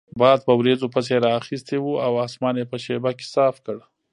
باد 0.19 0.39
په 0.47 0.53
وریځو 0.59 0.87
پسې 0.93 1.15
رااخیستی 1.25 1.77
وو 1.81 1.93
او 2.05 2.13
اسمان 2.25 2.55
یې 2.59 2.65
په 2.71 2.77
شیبه 2.83 3.11
کې 3.17 3.25
صاف 3.35 3.55
کړ. 3.65 3.77